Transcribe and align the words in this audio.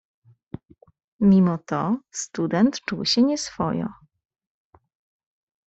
"Mimo 1.19 1.57
to 1.67 1.97
student 2.11 2.81
czuł 2.85 3.05
się 3.05 3.23
nieswojo." 3.23 3.87